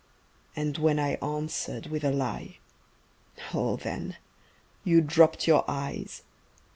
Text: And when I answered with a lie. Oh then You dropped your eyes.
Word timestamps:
And 0.55 0.79
when 0.79 0.97
I 0.97 1.13
answered 1.21 1.85
with 1.91 2.03
a 2.03 2.09
lie. 2.09 2.57
Oh 3.53 3.75
then 3.75 4.17
You 4.83 4.99
dropped 5.01 5.45
your 5.47 5.63
eyes. 5.67 6.23